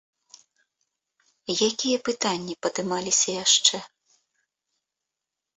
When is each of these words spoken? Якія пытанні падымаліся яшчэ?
Якія 1.67 1.97
пытанні 2.09 2.53
падымаліся 2.67 3.29
яшчэ? 3.43 3.77